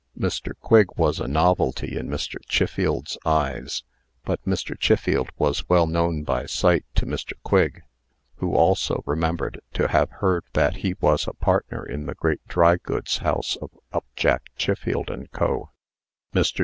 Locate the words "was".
0.97-1.19, 5.37-5.69, 11.01-11.27